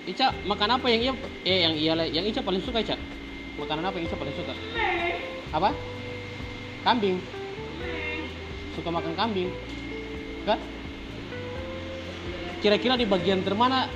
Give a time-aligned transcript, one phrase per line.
[0.05, 1.13] Ica makan apa yang iya
[1.49, 2.93] eh yang iya yang Ica paling suka Ica?
[3.55, 4.53] Makanan apa yang Ica paling suka?
[5.55, 5.69] Apa?
[6.83, 7.17] Kambing.
[8.75, 9.49] Suka makan kambing.
[10.43, 10.59] Kan?
[12.59, 13.87] Kira-kira di bagian termana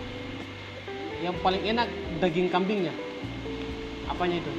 [1.20, 1.88] yang paling enak
[2.24, 2.96] daging kambingnya?
[4.08, 4.52] Apanya itu?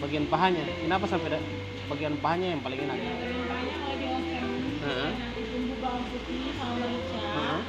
[0.00, 0.64] Bagian pahanya.
[0.80, 1.46] Kenapa sampai da-
[1.92, 2.98] bagian pahanya yang paling enak?
[5.50, 7.60] Bumbu bawang putih sama merica Heeh.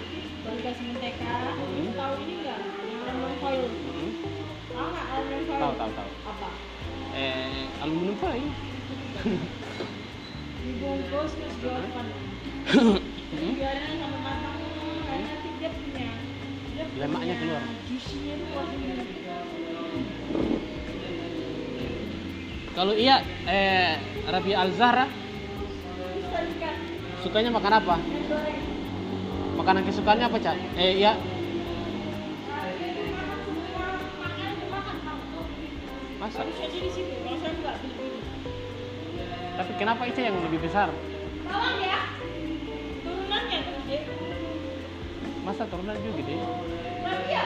[0.48, 1.92] baru kasih mentega Hmm.
[1.98, 2.60] tahu ini enggak
[3.02, 4.10] aluminium foil Mm-mm.
[4.68, 6.10] tahu nggak aluminium foil Tahu tahu tahu.
[6.26, 6.50] apa
[7.12, 8.46] Eh aluminium foil.
[10.62, 12.08] dibungkus terus di oven
[13.32, 13.54] Hmm?
[13.56, 14.54] biarin sampai matang
[15.02, 16.08] karena nanti dia punya
[16.68, 17.64] dia punya Lemaknya keluar.
[17.82, 18.68] juice-nya itu keluar
[22.72, 23.16] Kalau iya
[23.46, 25.06] eh Rabi Al Zahra
[27.20, 27.96] sukanya makan apa?
[29.54, 30.58] Makanan kesukaannya apa, Cak?
[30.74, 31.14] Eh, iya.
[36.22, 36.46] Masa?
[36.46, 38.14] harus aja di situ kalau saya nggak beli
[39.58, 40.94] Tapi kenapa Ica yang lebih besar?
[41.42, 41.98] tolong ya
[43.02, 44.00] turunannya tuh gede
[45.42, 46.36] Masa turunan juga gede?
[47.02, 47.46] tapi ya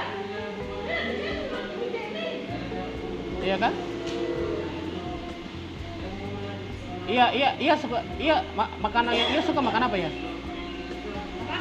[3.46, 3.74] Iya kan?
[7.06, 10.10] Iya, iya, iya suka iya ma- makanan yang iya suka makan apa ya?
[10.10, 11.58] apa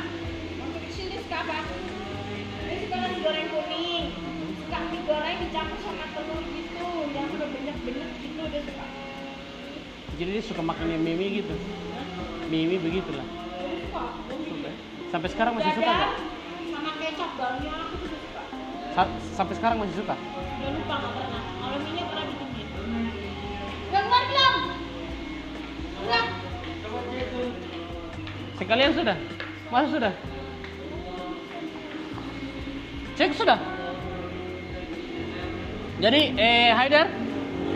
[0.58, 1.56] untuk di sini suka apa
[2.64, 4.04] dia suka nasi goreng kuning
[10.14, 11.54] Jadi dia suka makan yang mie gitu.
[12.46, 13.26] Mie begitulah.
[13.90, 14.70] suka.
[15.10, 16.12] Sampai sekarang masih suka nggak?
[16.70, 18.42] Sama kecap banyak dia suka
[18.94, 20.14] Sa- sampai sekarang masih suka?
[20.14, 22.48] udah lupa nggak pernah kalau mie pernah bikin
[23.90, 24.54] udah keluar belum
[26.06, 26.24] udah
[28.54, 29.16] Sekalian sudah?
[29.74, 30.12] Masa sudah?
[33.18, 33.58] Cek sudah?
[35.98, 37.06] Jadi, eh Haidar,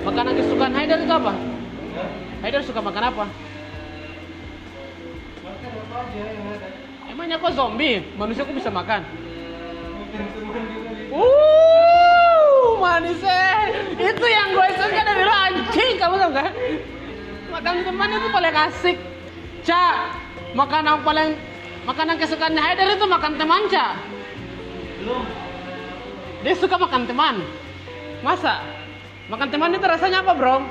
[0.06, 1.57] makanan kesukaan Haidar itu apa?
[2.38, 3.24] Haidar suka makan apa?
[7.10, 7.98] Emangnya kok zombie?
[8.14, 9.02] Manusia kok bisa makan?
[11.10, 16.50] Uh, manisnya itu yang gue suka dari lo anjing kamu tau gak?
[17.50, 18.96] Makan teman itu paling asik.
[19.66, 20.14] Ca,
[20.54, 21.34] makanan paling
[21.82, 23.98] makanan kesukaan Haidar itu makan teman, Ca.
[26.46, 27.42] Dia suka makan teman.
[28.22, 28.62] Masa?
[29.26, 30.62] Makan teman itu rasanya apa, Bro?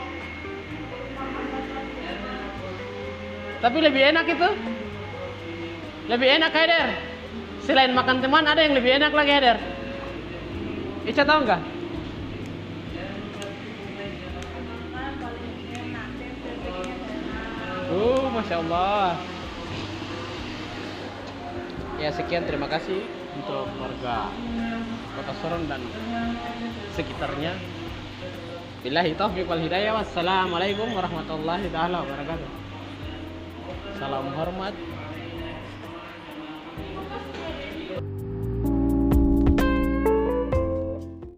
[3.57, 4.49] Tapi lebih enak itu.
[6.07, 6.89] Lebih enak, Haidar.
[7.65, 9.57] Selain makan teman, ada yang lebih enak lagi, Haidar.
[11.07, 11.61] Ica tahu nggak?
[17.87, 19.15] Oh, masya Allah.
[21.97, 23.01] Ya sekian terima kasih
[23.41, 24.29] untuk warga
[25.17, 25.81] Kota Sorong dan
[26.93, 27.57] sekitarnya.
[28.85, 29.97] Billahi taufiq wal hidayah.
[29.97, 32.66] Wassalamualaikum warahmatullahi wabarakatuh.
[33.97, 34.75] Salam hormat.